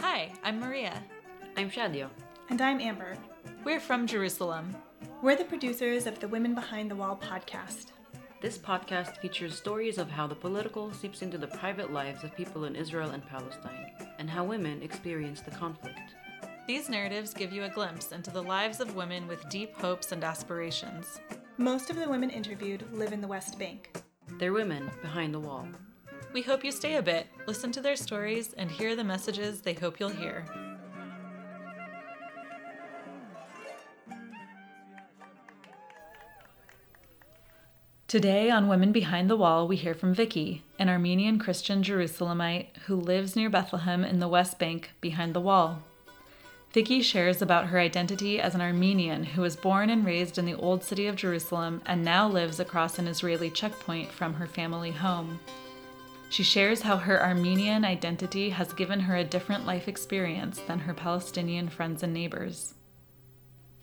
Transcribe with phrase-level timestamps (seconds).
[0.00, 1.02] Hi, I'm Maria.
[1.56, 2.10] I'm Shadia.
[2.50, 3.16] And I'm Amber.
[3.64, 4.76] We're from Jerusalem.
[5.22, 7.86] We're the producers of the Women Behind the Wall podcast.
[8.42, 12.66] This podcast features stories of how the political seeps into the private lives of people
[12.66, 16.16] in Israel and Palestine, and how women experience the conflict.
[16.66, 20.22] These narratives give you a glimpse into the lives of women with deep hopes and
[20.22, 21.18] aspirations.
[21.60, 23.92] Most of the women interviewed live in the West Bank.
[24.38, 25.68] They're women behind the wall.
[26.32, 29.74] We hope you stay a bit, listen to their stories, and hear the messages they
[29.74, 30.46] hope you'll hear.
[38.08, 42.96] Today on Women Behind the Wall, we hear from Vicky, an Armenian Christian Jerusalemite who
[42.96, 45.82] lives near Bethlehem in the West Bank behind the wall.
[46.72, 50.54] Vicky shares about her identity as an Armenian who was born and raised in the
[50.54, 55.40] old city of Jerusalem and now lives across an Israeli checkpoint from her family home.
[56.28, 60.94] She shares how her Armenian identity has given her a different life experience than her
[60.94, 62.74] Palestinian friends and neighbors.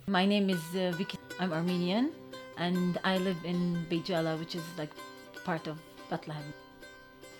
[0.07, 1.17] My name is uh, Vicky.
[1.41, 2.13] I'm Armenian
[2.57, 4.91] and I live in Beit Jala, which is like
[5.43, 5.77] part of
[6.09, 6.53] Bethlehem.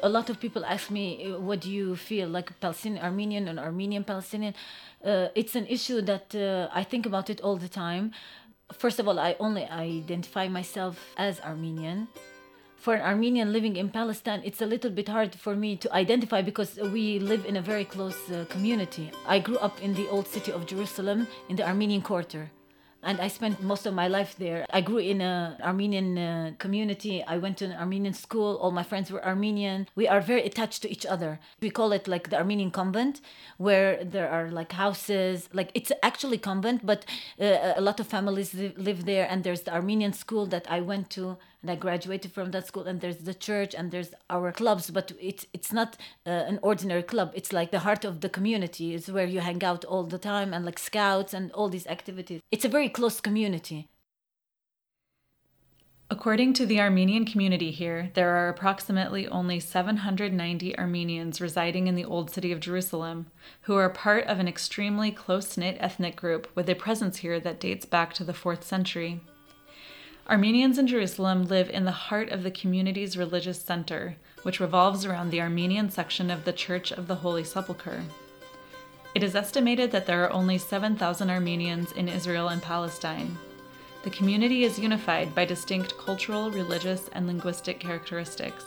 [0.04, 3.60] A lot of people ask me, uh, what do you feel like Palestinian Armenian and
[3.60, 4.54] Armenian Palestinian?
[5.04, 8.12] Uh, it's an issue that uh, I think about it all the time.
[8.74, 12.08] First of all, I only identify myself as Armenian.
[12.76, 16.44] For an Armenian living in Palestine, it's a little bit hard for me to identify
[16.44, 19.10] because we live in a very close uh, community.
[19.28, 22.52] I grew up in the old city of Jerusalem in the Armenian quarter
[23.08, 24.66] and I spent most of my life there.
[24.70, 27.24] I grew in an Armenian uh, community.
[27.24, 28.58] I went to an Armenian school.
[28.58, 29.88] All my friends were Armenian.
[29.96, 31.40] We are very attached to each other.
[31.62, 33.22] We call it like the Armenian convent,
[33.58, 35.48] where there are like houses.
[35.54, 37.06] Like it's actually convent, but
[37.40, 39.26] uh, a lot of families live, live there.
[39.30, 42.84] And there's the Armenian school that I went to and I graduated from that school.
[42.84, 47.04] And there's the church and there's our clubs, but it's it's not uh, an ordinary
[47.04, 47.32] club.
[47.36, 48.96] It's like the heart of the community.
[48.96, 52.42] It's where you hang out all the time and like scouts and all these activities.
[52.52, 53.90] It's a very close community.
[56.10, 62.06] According to the Armenian community here, there are approximately only 790 Armenians residing in the
[62.06, 63.26] Old City of Jerusalem,
[63.64, 67.60] who are part of an extremely close knit ethnic group with a presence here that
[67.60, 69.20] dates back to the 4th century.
[70.30, 75.30] Armenians in Jerusalem live in the heart of the community's religious center, which revolves around
[75.30, 78.04] the Armenian section of the Church of the Holy Sepulchre.
[79.16, 83.38] It is estimated that there are only 7,000 Armenians in Israel and Palestine.
[84.04, 88.66] The community is unified by distinct cultural, religious, and linguistic characteristics.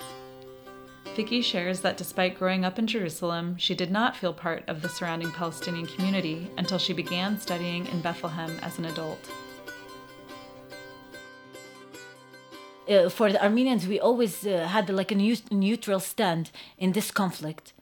[1.14, 4.88] Vicky shares that despite growing up in Jerusalem, she did not feel part of the
[4.88, 9.30] surrounding Palestinian community until she began studying in Bethlehem as an adult.
[12.90, 17.72] Uh, for the Armenians, we always uh, had like a neutral stand in this conflict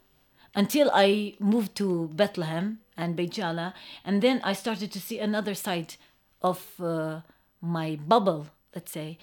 [0.55, 3.75] until I moved to Bethlehem and Beit Jala,
[4.05, 5.95] and then I started to see another side
[6.43, 7.21] of uh,
[7.61, 9.19] my bubble, let's say.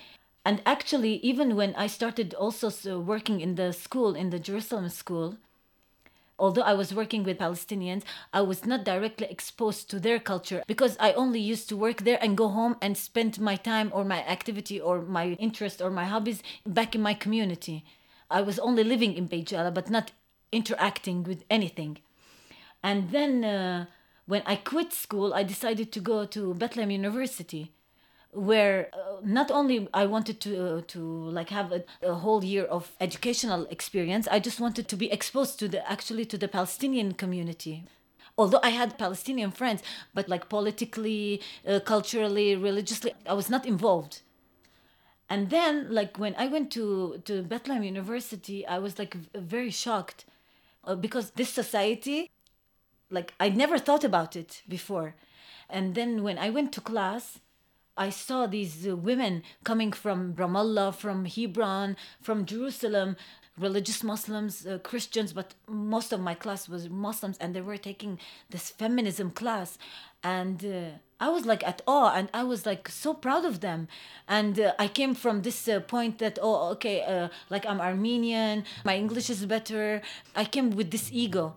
[0.46, 5.38] And actually, even when I started also working in the school, in the Jerusalem school,
[6.38, 8.04] although I was working with Palestinians,
[8.34, 12.20] I was not directly exposed to their culture because I only used to work there
[12.22, 16.06] and go home and spend my time or my activity or my interest or my
[16.06, 17.86] hobbies back in my community.
[18.30, 20.12] I was only living in Beit Jala but not
[20.52, 22.00] interacting with anything.
[22.84, 23.86] And then uh,
[24.26, 27.72] when I quit school, I decided to go to Bethlehem University
[28.36, 32.66] where uh, not only I wanted to uh, to like have a, a, whole year
[32.66, 37.14] of educational experience, I just wanted to be exposed to the actually to the Palestinian
[37.14, 37.86] community.
[38.38, 39.82] Although I had Palestinian friends,
[40.14, 44.22] but like politically, uh, culturally, religiously, I was not involved.
[45.30, 50.26] And then, like when I went to to Bethlehem University, I was like very shocked
[50.84, 52.32] uh, because this society,
[53.10, 55.16] like I never thought about it before.
[55.70, 57.40] And then when I went to class,
[57.98, 63.16] I saw these uh, women coming from Ramallah, from Hebron, from Jerusalem,
[63.58, 68.20] religious Muslims, uh, Christians, but most of my class was Muslims, and they were taking
[68.50, 69.78] this feminism class,
[70.24, 73.88] and uh, I was like at awe, and I was like so proud of them,
[74.28, 78.66] and uh, I came from this uh, point that oh okay, uh, like I'm Armenian,
[78.84, 80.02] my English is better.
[80.36, 81.56] I came with this ego.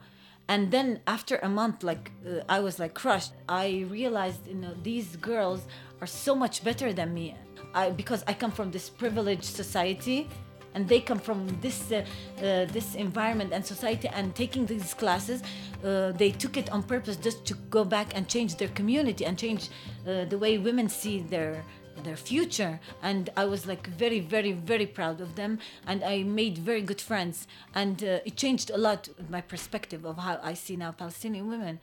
[0.49, 2.11] And then after a month, like
[2.49, 3.33] I was like crushed.
[3.49, 5.61] I realized, you know, these girls
[6.01, 7.37] are so much better than me
[7.75, 10.29] I, because I come from this privileged society
[10.75, 12.05] and they come from this uh,
[12.39, 15.43] uh, this environment and society and taking these classes
[15.85, 19.39] uh, they took it on purpose just to go back and change their community and
[19.39, 19.71] change
[20.07, 21.65] uh, the way women see their
[22.05, 26.59] their future and i was like very very very proud of them and i made
[26.59, 30.77] very good friends and uh, it changed a lot my perspective of how i see
[30.77, 31.81] now palestinian women.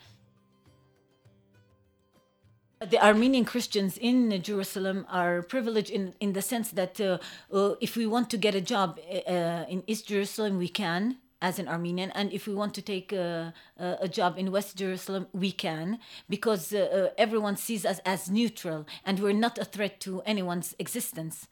[2.81, 7.17] The Armenian Christians in Jerusalem are privileged in, in the sense that uh,
[7.51, 11.59] uh, if we want to get a job uh, in East Jerusalem, we can as
[11.59, 15.51] an Armenian, and if we want to take a, a job in West Jerusalem, we
[15.51, 20.21] can because uh, uh, everyone sees us as neutral and we're not a threat to
[20.33, 21.47] anyone's existence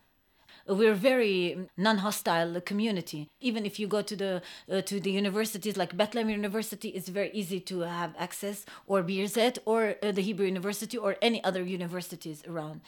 [0.67, 3.29] we're very non-hostile community.
[3.41, 4.41] Even if you go to the
[4.71, 9.57] uh, to the universities like Bethlehem University, it's very easy to have access, or Birzeit,
[9.65, 12.81] or uh, the Hebrew University, or any other universities around.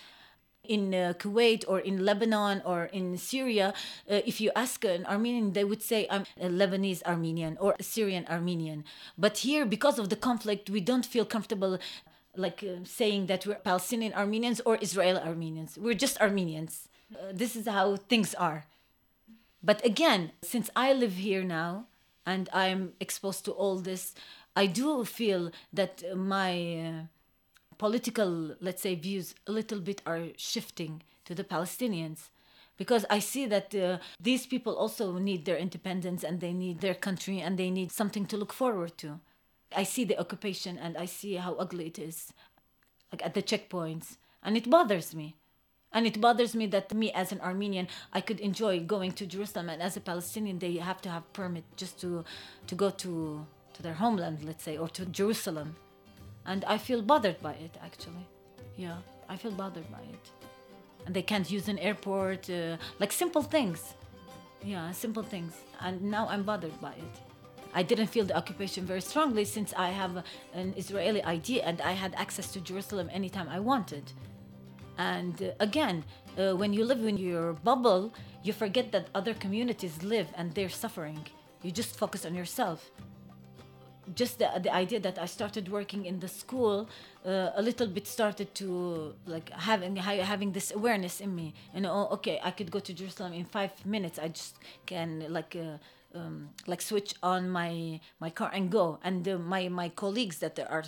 [0.67, 3.73] In uh, Kuwait or in Lebanon or in Syria,
[4.09, 7.83] uh, if you ask an Armenian, they would say, I'm a Lebanese Armenian or a
[7.83, 8.83] Syrian Armenian.
[9.17, 11.79] But here, because of the conflict, we don't feel comfortable
[12.37, 15.77] like uh, saying that we're Palestinian Armenians or Israeli Armenians.
[15.77, 16.87] We're just Armenians.
[17.13, 18.65] Uh, this is how things are.
[19.63, 21.85] But again, since I live here now
[22.25, 24.13] and I'm exposed to all this,
[24.55, 27.14] I do feel that my uh,
[27.77, 32.29] political, let's say, views a little bit are shifting to the Palestinians
[32.77, 36.93] because I see that uh, these people also need their independence and they need their
[36.93, 39.19] country and they need something to look forward to.
[39.75, 42.33] I see the occupation and I see how ugly it is,
[43.11, 45.35] like at the checkpoints, and it bothers me.
[45.91, 49.69] And it bothers me that me as an Armenian, I could enjoy going to Jerusalem,
[49.69, 52.25] and as a Palestinian, they have to have permit just to
[52.67, 55.77] to go to to their homeland, let's say, or to Jerusalem.
[56.45, 58.27] And I feel bothered by it, actually.
[58.77, 58.97] Yeah,
[59.29, 60.29] I feel bothered by it.
[61.05, 63.93] And they can't use an airport, uh, like simple things.
[64.63, 65.53] Yeah, simple things.
[65.81, 67.15] And now I'm bothered by it.
[67.73, 71.91] I didn't feel the occupation very strongly since I have an Israeli ID and I
[71.91, 74.11] had access to Jerusalem anytime I wanted.
[74.97, 76.05] And uh, again,
[76.37, 78.13] uh, when you live in your bubble,
[78.43, 81.25] you forget that other communities live and they're suffering.
[81.63, 82.91] You just focus on yourself.
[84.13, 86.87] Just the, the idea that I started working in the school,
[87.25, 91.53] uh, a little bit started to like having having this awareness in me.
[91.73, 94.19] You know, okay, I could go to Jerusalem in five minutes.
[94.19, 94.55] I just
[94.85, 95.55] can like.
[95.55, 95.77] Uh,
[96.15, 100.57] um, like switch on my my car and go and uh, my my colleagues that
[100.59, 100.83] are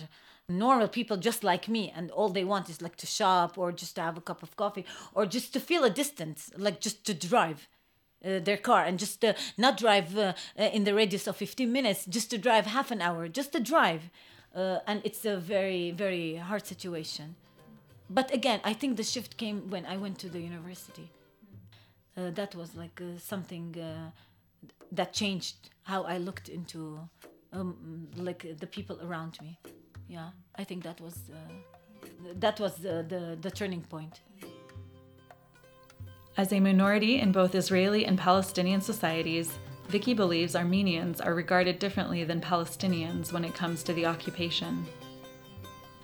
[0.48, 3.96] normal people just like me and all they want is like to shop or just
[3.96, 7.12] to have a cup of coffee or just to feel a distance like just to
[7.12, 7.68] drive
[8.24, 11.70] uh, their car and just uh, not drive uh, uh in the radius of 15
[11.70, 14.10] minutes just to drive half an hour just to drive.
[14.54, 17.36] Uh, and it's a very very hard situation.
[18.10, 21.10] But again i think the shift came when i went to the university.
[22.16, 23.76] Uh, that was like something
[24.90, 26.98] that changed how i looked into
[27.52, 29.58] um, like the people around me.
[30.08, 31.16] Yeah i think that was
[32.34, 34.20] that was the, the turning point
[36.38, 39.58] as a minority in both israeli and palestinian societies
[39.88, 44.84] Vicky believes Armenians are regarded differently than Palestinians when it comes to the occupation.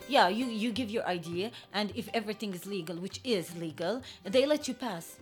[0.07, 4.47] Yeah, you, you give your idea, and if everything is legal, which is legal, they
[4.47, 5.17] let you pass.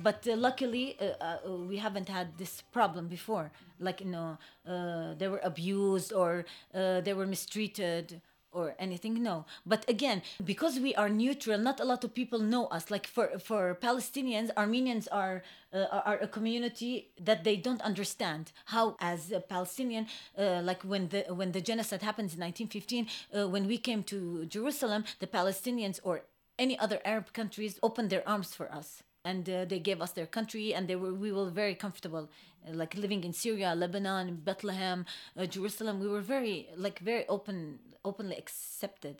[0.00, 3.50] But uh, luckily uh, uh, we haven't had this problem before.
[3.78, 6.44] Like you know uh, they were abused or
[6.74, 8.20] uh, they were mistreated
[8.58, 9.44] or anything no.
[9.66, 12.90] But again because we are neutral not a lot of people know us.
[12.90, 16.92] Like for for palestinians armenians are uh, are a community
[17.28, 20.06] that they don't understand how as a palestinian
[20.38, 24.46] uh, like when the when the genocide happens in 1915 uh, when we came to
[24.46, 26.22] jerusalem the palestinians or
[26.58, 29.02] any other arab countries opened their arms for us.
[29.24, 32.30] And uh, they gave us their country and they were we were very comfortable
[32.66, 35.04] uh, like living in syria lebanon bethlehem
[35.36, 36.00] uh, jerusalem.
[36.00, 39.16] We were very like very open openly accepted.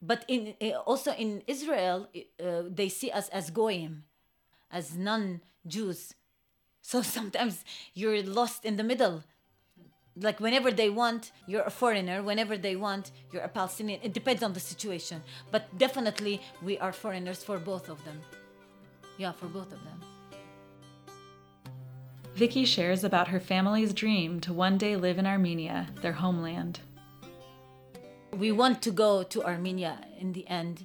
[0.00, 2.08] But in uh, also in israel
[2.44, 4.04] uh, they see us as goyim
[4.78, 6.14] as non-jews.
[6.80, 9.22] So sometimes you're lost in the middle.
[10.26, 12.18] Like whenever they want you're a foreigner.
[12.22, 14.00] Whenever they want you're a palestinian.
[14.02, 15.22] It depends on the situation.
[15.52, 18.18] But definitely we are foreigners for both of them.
[19.18, 19.98] Yeah, for both of them.
[22.34, 26.80] Vicky shares about her family's dream to one day live in Armenia, their homeland.
[28.42, 30.84] We want to go to Armenia in the end,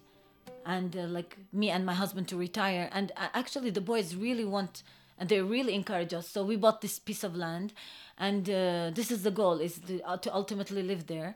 [0.64, 2.88] and uh, like me and my husband to retire.
[2.92, 4.84] And uh, actually, the boys really want,
[5.18, 6.30] and they really encourage us.
[6.30, 7.74] So we bought this piece of land,
[8.20, 11.34] and uh, this is the goal: is to, uh, to ultimately live there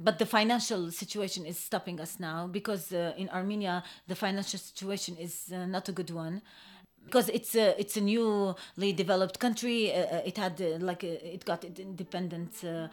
[0.00, 5.16] but the financial situation is stopping us now because uh, in Armenia the financial situation
[5.16, 6.40] is uh, not a good one.
[7.08, 9.78] Because it's a it's a newly developed country.
[9.92, 12.88] Uh, uh it had uh, like uh, it got independence uh,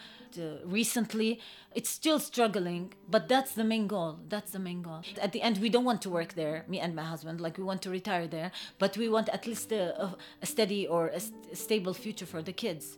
[0.79, 1.39] recently.
[1.77, 4.12] It's still struggling, but that's the main goal.
[4.34, 5.01] That's the main goal.
[5.22, 6.57] At the end, we don't want to work there.
[6.67, 9.72] Me and my husband, like we want to retire there, but we want at least
[9.72, 12.98] a, a steady or a, st- a stable future for the kids.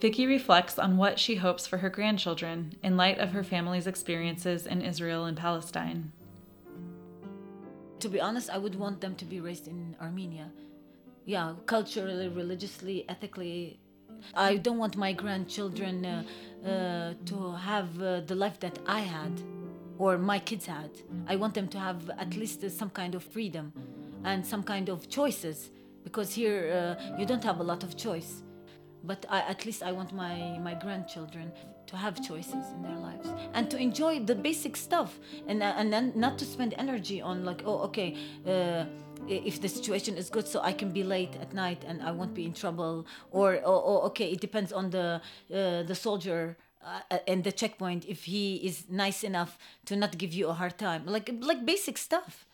[0.00, 4.66] Vicky reflects on what she hopes for her grandchildren in light of her family's experiences
[4.66, 6.12] in Israel and Palestine.
[8.00, 10.50] To be honest, I would want them to be raised in Armenia.
[11.24, 13.80] Yeah, culturally, religiously, ethically.
[14.34, 16.22] I don't want my grandchildren uh,
[16.66, 19.32] uh, to have uh, the life that I had
[19.98, 20.90] or my kids had.
[21.26, 23.72] I want them to have at least some kind of freedom
[24.24, 25.70] and some kind of choices
[26.04, 28.42] because here uh, you don't have a lot of choice.
[29.10, 30.34] But I, at least I want my,
[30.68, 31.50] my grandchildren
[31.86, 35.90] to have choices in their lives and to enjoy the basic stuff and, uh, and
[35.90, 38.14] then not to spend energy on like oh okay
[38.46, 38.84] uh,
[39.26, 42.34] if the situation is good so i can be late at night and i won't
[42.34, 45.18] be in trouble or oh, oh okay it depends on the
[45.50, 50.32] uh, the soldier uh, and the checkpoint if he is nice enough to not give
[50.32, 51.04] you a hard time.
[51.06, 52.46] Like like basic stuff.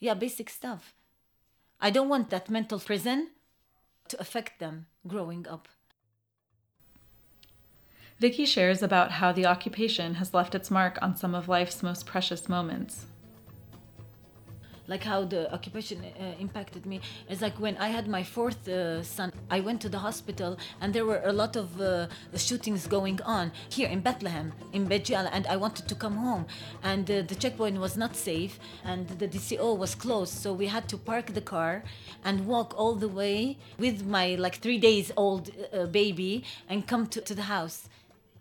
[0.00, 0.94] Yeah basic stuff.
[1.80, 3.30] I don't want that mental prison
[4.08, 5.68] to affect them growing up
[8.18, 12.06] Vicky shares about how the occupation has left its mark on some of life's most
[12.06, 13.04] precious moments.
[14.88, 19.02] Like how the occupation uh, impacted me is like when I had my fourth uh,
[19.02, 22.06] son, I went to the hospital and there were a lot of uh,
[22.36, 26.46] shootings going on here in Bethlehem, in Beit Jala, and I wanted to come home.
[26.82, 30.88] And uh, the checkpoint was not safe and the DCO was closed, so we had
[30.88, 31.82] to park the car
[32.24, 37.06] and walk all the way with my like three days old uh, baby and come
[37.08, 37.90] to, to the house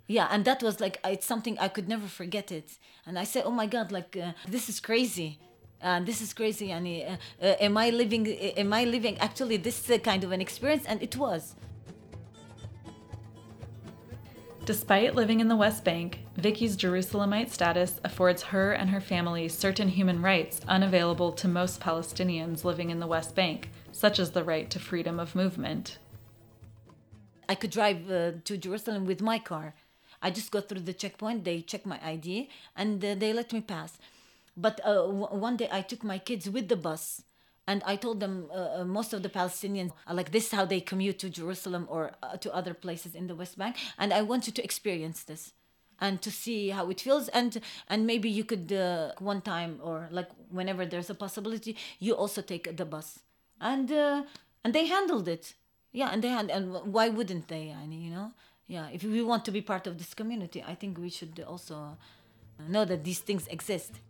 [0.07, 2.77] yeah and that was like it's something i could never forget it.
[3.05, 5.39] And i said oh my god like uh, this is crazy.
[5.81, 9.57] And this is crazy and uh, uh, am i living uh, am i living actually
[9.57, 10.85] this uh, kind of an experience?
[10.85, 11.55] And it was.
[14.65, 19.89] Despite living in the West Bank, Vicky's Jerusalemite status affords her and her family certain
[19.89, 24.67] human rights unavailable to most Palestinians living in the West Bank, such as the right
[24.71, 25.99] to freedom of movement.
[27.47, 29.75] I could drive uh, to Jerusalem with my car
[30.25, 33.61] I just go through the checkpoint, they check my ID, and uh, they let me
[33.61, 33.91] pass.
[34.57, 37.21] But uh, w- one day I took my kids with the bus.
[37.67, 40.65] And I told them uh, uh most of the Palestinians are like this is how
[40.65, 43.73] they commute to Jerusalem or uh, to other places in the West Bank.
[43.97, 45.43] And I want you to experience this
[45.99, 47.51] and to see how it feels and
[47.91, 52.41] and maybe you could uh, one time or like whenever there's a possibility you also
[52.41, 53.19] take the bus
[53.71, 54.23] and uh,
[54.63, 55.53] and they handled it
[55.91, 56.63] yeah and they had and
[56.95, 58.29] why wouldn't they I mean, you know
[58.67, 61.97] yeah if we want to be part of this community i think we should also
[62.67, 64.01] know that these things exist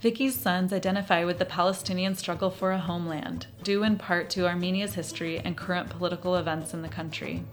[0.00, 4.94] Vicky's sons identify with the Palestinian struggle for a homeland, due in part to Armenia's
[4.94, 7.44] history and current political events in the country.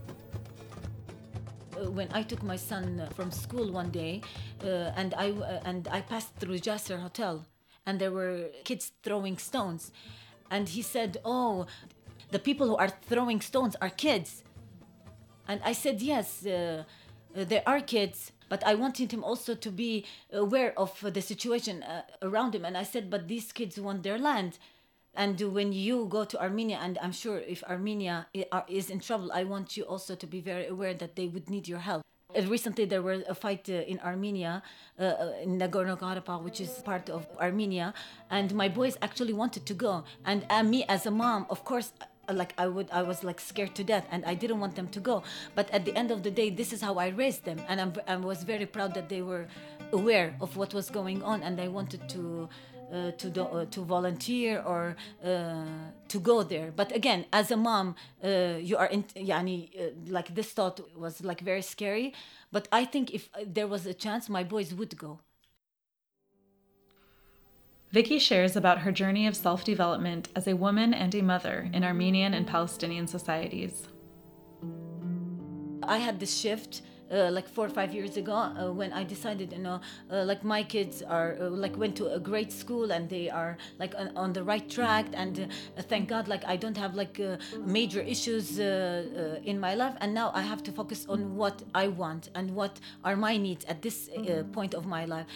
[1.76, 4.22] Uh, when I took my son from school one day,
[4.64, 7.46] uh, and I uh, and I passed through Jacir Hotel,
[7.86, 9.92] and there were kids throwing stones,
[10.50, 11.66] and he said, "Oh,
[12.32, 14.44] the people who are throwing stones are kids.
[15.48, 16.84] And I said, yes, uh,
[17.36, 21.84] uh, there are kids, but I wanted him also to be aware of the situation
[21.84, 22.66] uh, around him.
[22.66, 24.60] And I said, but these kids want their land.
[25.16, 28.28] And when you go to Armenia, and I'm sure if Armenia
[28.68, 31.68] is in trouble, I want you also to be very aware that they would need
[31.68, 32.04] your help.
[32.38, 34.62] Uh, recently, there was a fight uh, in Armenia,
[35.00, 37.94] uh, in Nagorno-Karabakh, which is part of Armenia,
[38.30, 40.04] and my boys actually wanted to go.
[40.26, 41.94] And uh, me, as a mom, of course,
[42.34, 45.00] like I would I was like scared to death and I didn't want them to
[45.00, 45.24] go.
[45.56, 47.94] But at the end of the day this is how I raised them and I'm,
[48.08, 49.48] I was very proud that they were
[49.92, 52.50] aware of what was going on and they wanted to
[52.92, 55.66] uh, to do, uh, to volunteer or uh,
[56.08, 56.72] to go there.
[56.76, 61.24] But again as a mom uh, you are in yani, uh, like this thought was
[61.24, 62.14] like very scary.
[62.52, 65.20] But I think if there was a chance my boys would go
[67.92, 71.86] Vicky shares about her journey of self development as a woman and a mother in
[71.86, 73.88] Armenian and Palestinian societies.
[75.84, 79.54] I had this shift uh, like four or five years ago uh, when I decided,
[79.54, 79.80] you know,
[80.12, 83.56] uh, like my kids are uh, like went to a great school and they are
[83.80, 85.40] like on, on the right track and
[85.78, 90.14] uh, thank God like I don't have like uh, major issues in my life and
[90.14, 93.82] now I have to focus on what I want and what are my needs at
[93.82, 94.10] this
[94.52, 95.28] point of my life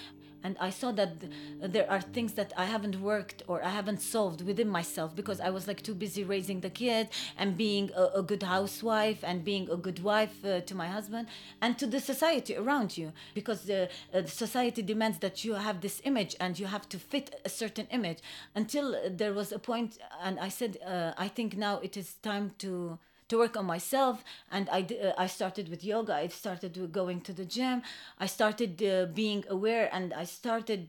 [0.44, 1.14] and I saw that
[1.62, 5.50] there are things that I haven't worked or I haven't solved within myself because I
[5.50, 9.70] was like too busy raising the kid and being a, a good housewife and being
[9.70, 11.28] a good wife uh, to my husband
[11.62, 15.82] and to the society around you because the, uh, the society demands that you have
[15.82, 18.20] this image and you have to fit a certain image.
[18.56, 22.52] Until there was a point and I said uh, I think now it is time
[22.60, 23.00] to
[23.32, 24.16] to work on myself
[24.52, 26.14] and I, uh, I started with yoga.
[26.14, 27.82] I started with going to the gym.
[28.20, 30.84] I started uh, being aware and i started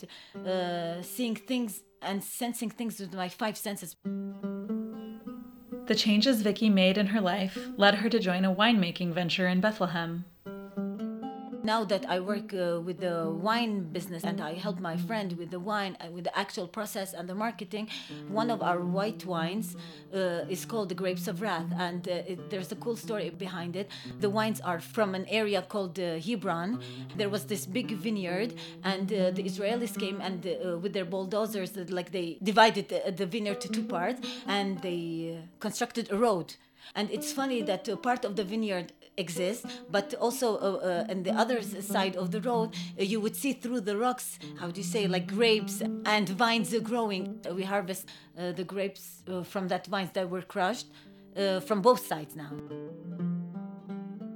[0.52, 1.72] uh, seeing things
[2.08, 3.90] and sensing things with my five senses.
[5.90, 9.60] The changes vicky made in her life led her to join a winemaking venture in
[9.60, 10.12] bethlehem
[11.64, 15.50] now that I work uh, with the wine business and I help my friend with
[15.50, 17.88] the wine, uh, with the actual process and the marketing,
[18.28, 19.76] one of our white wines
[20.14, 21.66] uh, is called the Grapes of Wrath.
[21.78, 23.90] And uh, it, there's a cool story behind it.
[24.20, 26.80] The wines are from an area called uh, Hebron.
[27.16, 28.54] There was this big vineyard,
[28.84, 30.42] and uh, the Israelis came and
[30.82, 36.10] with their bulldozers, like they divided the, the vineyard to two parts and they constructed
[36.10, 36.54] a road.
[36.94, 41.32] And it's funny that part of the vineyard exists, but also uh, uh, on the
[41.32, 44.86] other side of the road, uh, you would see through the rocks, how do you
[44.86, 47.40] say, like grapes and vines are growing.
[47.50, 50.86] We harvest uh, the grapes uh, from that vines that were crushed
[51.36, 52.52] uh, from both sides now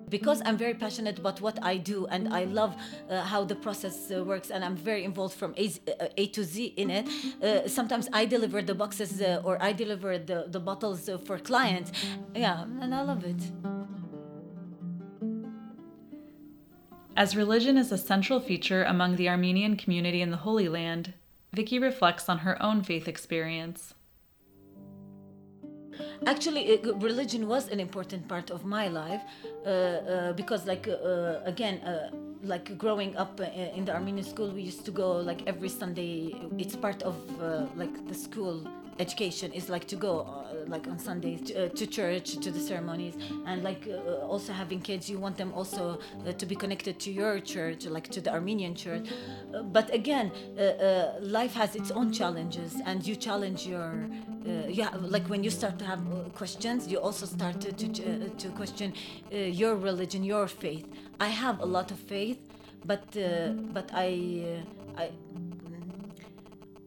[0.09, 2.77] because I'm very passionate about what I do and I love
[3.11, 6.45] uh, how the process uh, works and I'm very involved from A, uh, a to
[6.45, 7.09] Z in it.
[7.43, 11.39] Uh, sometimes I deliver the boxes uh, or I deliver the, the bottles uh, for
[11.39, 11.93] clients.
[12.35, 13.76] Yeah, and I love it.
[17.17, 21.15] As religion is a central feature among the Armenian community in the Holy Land,
[21.55, 23.95] Vicky reflects on her own faith experience.
[26.27, 29.23] Actually, religion was an important part of my life
[29.65, 32.11] uh, uh, because, like, uh, again, uh,
[32.43, 33.45] like growing up uh,
[33.75, 36.37] in the Armenian school, we used to go like every Sunday.
[36.59, 40.99] It's part of uh, like the school education is like to go uh, like on
[40.99, 43.15] Sundays to, uh, to, church to the ceremonies
[43.47, 47.11] and like uh, also having kids you want them also uh, to be connected to
[47.11, 49.07] your church like to the Armenian church.
[49.55, 54.09] Uh, but again uh, life has its own challenges and you challenge your
[54.69, 56.01] yeah like when you start to have
[56.35, 58.93] questions you also start to to, to question
[59.31, 60.87] your religion your faith.
[61.19, 62.39] I have a lot of faith
[62.85, 63.05] but
[63.75, 64.63] but I
[64.97, 65.11] I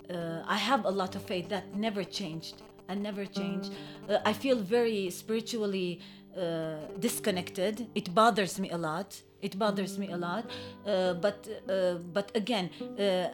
[0.09, 3.71] uh, I have a lot of faith that never changed and never changed.
[4.09, 6.01] Uh, I feel very spiritually
[6.35, 7.87] uh, disconnected.
[7.95, 9.21] It bothers me a lot.
[9.41, 10.49] It bothers me a lot.
[10.85, 13.29] Uh, but uh, but again, uh,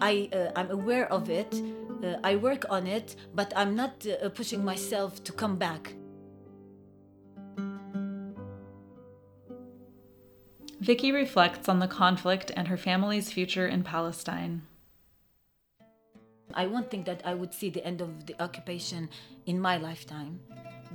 [0.00, 1.54] I I'm aware of it.
[2.22, 5.94] I work on it, but I'm not pushing myself to come back.
[10.80, 14.62] Vicky reflects on the conflict and her family's future in Palestine.
[16.54, 19.08] I won't think that I would see the end of the occupation
[19.46, 20.40] in my lifetime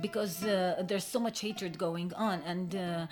[0.00, 3.06] because uh, there's so much hatred going on and uh,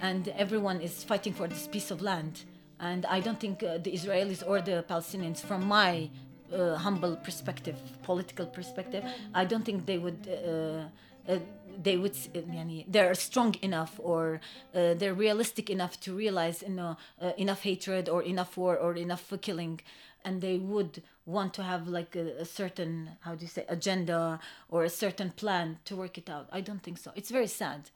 [0.00, 2.44] and everyone is fighting for this piece of land.
[2.80, 6.10] And I don't think uh, the Israelis or the Palestinians from my
[6.52, 9.02] uh, humble perspective political perspective
[9.34, 10.88] I don't think they would uh,
[11.26, 11.38] uh,
[11.82, 12.14] they would
[12.86, 14.40] they're strong enough or
[14.74, 18.94] uh, they're realistic enough to realize you know uh, enough hatred or enough war or
[18.94, 19.80] enough killing
[20.24, 24.40] and they would want to have like a, a, certain how do you say agenda
[24.68, 26.48] or a certain plan to work it out.
[26.52, 27.12] I don't think so.
[27.14, 27.90] It's very sad.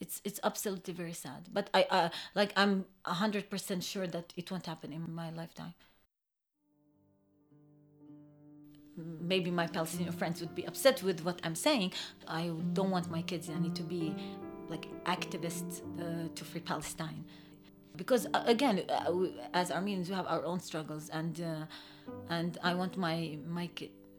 [0.00, 1.48] It's it's absolutely very sad.
[1.52, 5.74] But i uh, like i'm 100% sure that it won't happen in my lifetime.
[9.20, 11.92] Maybe my palestinian friends would be upset with what i'm saying.
[12.26, 14.14] I don't want my kids any to be
[14.68, 17.24] like activists uh, to free palestine
[17.98, 19.12] because uh, again uh,
[19.52, 21.66] as armenians we have our own struggles and uh,
[22.30, 23.68] and I want my my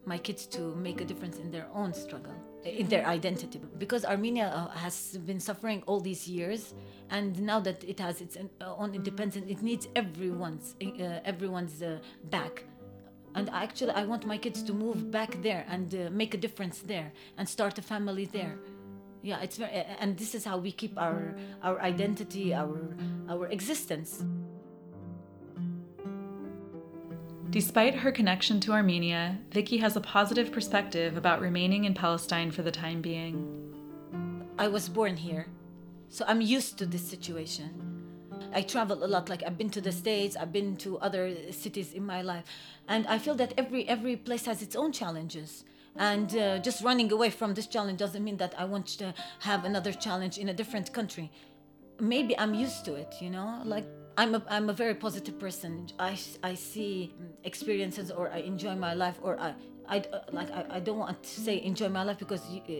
[0.06, 3.62] my kids to make a difference in their own struggle, in their identity.
[3.78, 6.74] Because Armenia uh, has been suffering all these years,
[7.10, 12.63] and now that it has its own independence, it needs everyone's uh, everyone's uh, back.
[13.36, 17.12] And actually, I want my kids to move back there and make a difference there
[17.38, 18.58] and start a family there.
[19.22, 22.96] Yeah, it's very, and this is how we keep our our identity, our
[23.28, 24.24] our existence.
[27.50, 32.62] Despite her connection to Armenia, Vicky has a positive perspective about remaining in Palestine for
[32.62, 33.36] the time being.
[34.58, 35.48] I was born here,
[36.10, 37.90] so I'm used to this situation.
[38.54, 39.30] I travel a lot.
[39.30, 42.46] Like I've been to the States, I've been to other cities in my life,
[42.88, 45.66] and I feel that every every place has its own challenges.
[45.95, 49.65] And uh, just running away from this challenge doesn't mean that I want to have
[49.65, 51.32] another challenge in a different country.
[51.99, 53.62] Maybe I'm used to it, you know.
[53.65, 53.86] Like
[54.17, 55.88] I'm a, I'm a very positive person.
[55.99, 59.54] I, I see experiences or I enjoy my life or I,
[59.89, 62.71] I like I, I don't want to say enjoy my life because uh,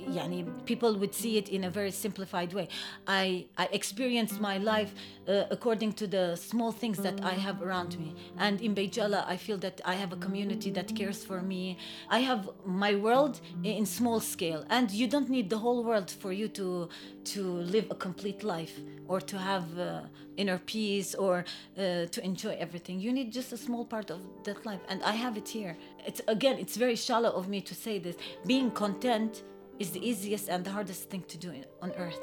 [0.00, 2.68] yani, people would see it in a very simplified way.
[3.06, 4.94] I I experienced my life
[5.28, 8.14] uh, according to the small things that I have around me.
[8.38, 11.78] And in Beit Jala, I feel that I have a community that cares for me.
[12.08, 16.32] I have my world in small scale, and you don't need the whole world for
[16.32, 16.88] you to
[17.24, 20.02] to live a complete life or to have uh,
[20.36, 21.44] inner peace or
[21.78, 23.00] uh, to enjoy everything.
[23.00, 25.76] You need just a small part of that life, and I have it here.
[26.06, 28.16] It's again, it's very shallow of me to say this.
[28.46, 29.42] Being content
[29.78, 32.20] is the easiest and the hardest thing to do on earth.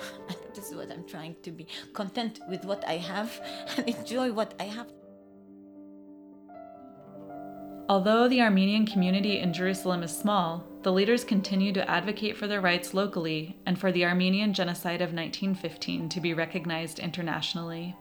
[0.54, 3.30] this is what I'm trying to be content with what I have
[3.76, 4.88] and enjoy what I have.
[7.92, 12.62] Although the Armenian community in Jerusalem is small, the leaders continue to advocate for their
[12.62, 17.94] rights locally and for the Armenian genocide of 1915 to be recognized internationally.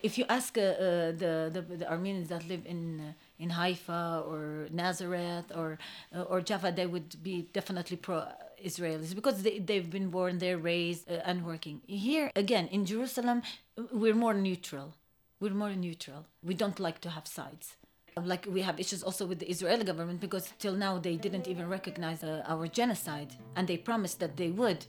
[0.00, 4.24] If you ask uh, uh, the, the, the Armenians that live in uh, in Haifa
[4.26, 5.78] or Nazareth or
[6.12, 8.24] uh, or Jaffa, they would be definitely pro
[8.60, 11.80] Israelis because they, they've been born there, raised, uh, and working.
[11.86, 13.42] Here, again, in Jerusalem,
[13.92, 14.96] we're more neutral.
[15.38, 16.26] We're more neutral.
[16.42, 17.76] We don't like to have sides.
[18.22, 21.68] Like we have issues also with the Israeli government because till now they didn't even
[21.68, 24.86] recognize uh, our genocide and they promised that they would.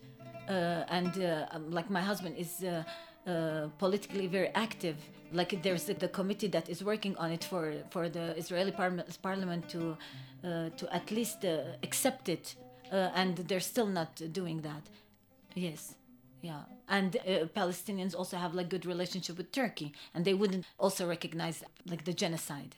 [0.47, 2.83] Uh, and uh, um, like my husband is uh,
[3.29, 4.95] uh, politically very active.
[5.33, 9.67] Like there's the committee that is working on it for for the Israeli par- parliament
[9.69, 9.97] to
[10.43, 11.43] uh, to at least
[11.83, 12.55] accept it
[12.91, 14.83] uh, and they're still not doing that.
[15.55, 15.95] Yes,
[16.41, 21.07] yeah, and uh, Palestinians also have like good relationship with Turkey, and they wouldn't also
[21.07, 22.75] recognize like the genocide.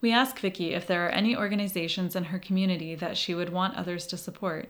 [0.00, 3.76] We ask Vicky if there are any organizations in her community that she would want
[3.76, 4.68] others to support.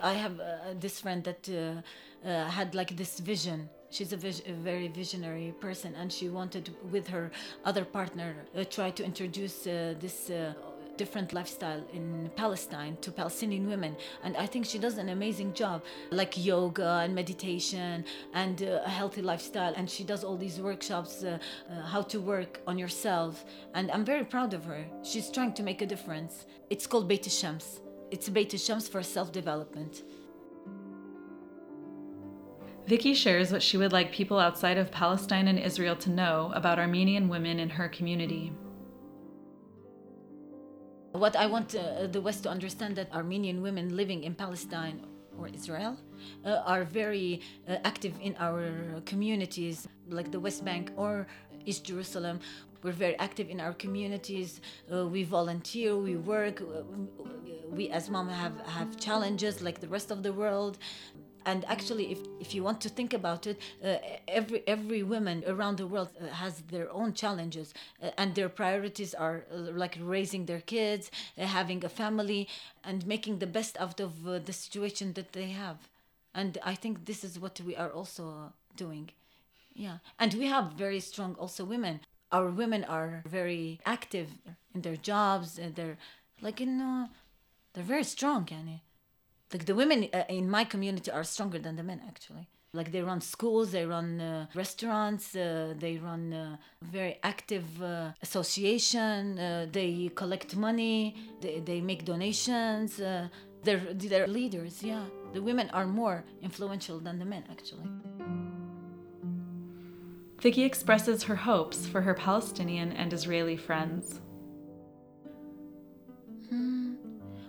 [0.00, 4.42] I have uh, this friend that uh, uh, had like this vision she's a, vis-
[4.46, 7.30] a, very visionary person and she wanted with her
[7.64, 10.54] other partner uh, try to introduce uh, this uh,
[11.02, 13.92] different lifestyle in Palestine to Palestinian women.
[14.24, 15.78] And I think she does an amazing job
[16.20, 18.04] like yoga and meditation
[18.42, 19.72] and uh, a healthy lifestyle.
[19.78, 23.32] And she does all these workshops uh, uh, how to work on yourself.
[23.76, 24.82] And I'm very proud of her.
[25.10, 26.32] She's trying to make a difference.
[26.72, 27.66] It's called Beit Shams
[28.12, 30.02] it's Beit Shams for self-development.
[32.86, 36.78] Vicky shares what she would like people outside of Palestine and Israel to know about
[36.78, 38.52] Armenian women in her community.
[41.12, 45.02] What I want uh, the West to understand that Armenian women living in Palestine
[45.38, 45.98] or Israel
[46.44, 51.26] uh, are very uh, active in our communities, like the West Bank or
[51.66, 52.40] East Jerusalem.
[52.82, 54.62] We're very active in our communities.
[54.90, 56.62] Uh, we volunteer, we work.
[56.62, 56.82] Uh,
[57.70, 60.78] we, as mom, have, have challenges like the rest of the world
[61.44, 63.96] and actually if, if you want to think about it uh,
[64.28, 69.14] every every woman around the world uh, has their own challenges uh, and their priorities
[69.14, 72.48] are uh, like raising their kids uh, having a family
[72.84, 75.88] and making the best out of uh, the situation that they have.
[76.34, 79.10] And i think this is what we are also doing.
[79.74, 79.98] Yeah.
[80.18, 82.00] And we have very strong also women.
[82.30, 84.28] Our women are very active
[84.74, 85.98] in their jobs and they're
[86.40, 86.78] like in
[87.74, 88.80] they're very strong yani
[89.52, 92.48] like the women uh, in my community are stronger than the men actually.
[92.74, 98.12] Like they run schools they run uh, restaurants uh, they run uh, very active uh,
[98.22, 102.96] association uh, they collect money they, they make donations
[103.64, 105.04] they're, they're leaders yeah.
[105.34, 107.88] The women are more influential than the men actually.
[110.40, 114.20] Vicky expresses her hopes for her Palestinian and Israeli friends.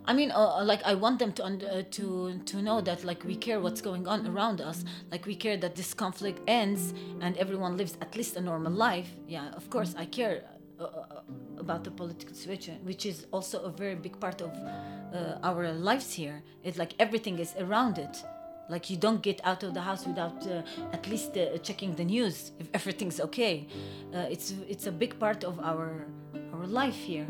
[0.05, 3.23] I mean, uh, uh, like I want them to uh, to to know that like
[3.23, 4.83] we care what's going on around us.
[5.11, 9.09] Like we care that this conflict ends and everyone lives at least a normal life.
[9.27, 10.43] Yeah, of course I care
[10.79, 11.21] uh, uh
[11.57, 16.11] about the political situation, which is also a very big part of uh, our lives
[16.11, 16.43] here.
[16.63, 18.23] It's like everything is around it.
[18.69, 20.47] Like you don't get out of the house without
[20.93, 23.67] at least checking the news if everything's okay.
[24.13, 26.07] it's it's a big part of our
[26.53, 27.27] our life here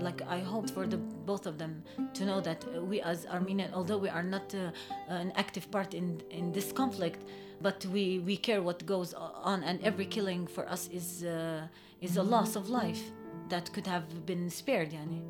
[0.00, 1.82] like I hope for the both of them
[2.14, 4.70] to know that we as Armenian, although we are not uh,
[5.08, 7.24] an active part in in this conflict,
[7.60, 11.66] but we we care what goes on, and every killing for us is uh,
[12.00, 13.02] is a loss of life
[13.48, 15.20] that could have been spared, yani.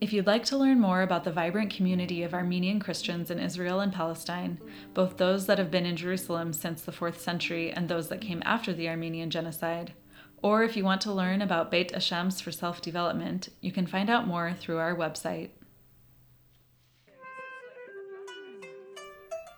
[0.00, 3.80] If you'd like to learn more about the vibrant community of Armenian Christians in Israel
[3.80, 4.60] and Palestine,
[4.94, 8.40] both those that have been in Jerusalem since the 4th century and those that came
[8.44, 9.94] after the Armenian genocide,
[10.40, 14.08] Or if you want to learn about Beit Shams for self development, you can find
[14.08, 15.50] out more through our website.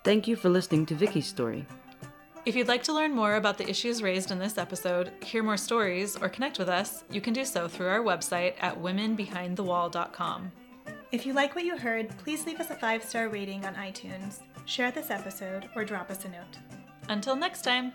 [0.03, 1.67] Thank you for listening to Vicky's story.
[2.43, 5.57] If you'd like to learn more about the issues raised in this episode, hear more
[5.57, 10.51] stories, or connect with us, you can do so through our website at womenbehindthewall.com.
[11.11, 14.39] If you like what you heard, please leave us a five star rating on iTunes,
[14.65, 16.57] share this episode, or drop us a note.
[17.09, 17.93] Until next time!